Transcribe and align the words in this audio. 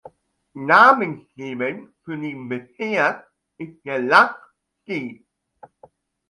Namensgebend 0.55 1.93
für 2.03 2.17
den 2.17 2.49
Bezirk 2.49 3.31
ist 3.59 3.85
der 3.85 3.99
Lac 3.99 4.51
Ste. 4.81 5.19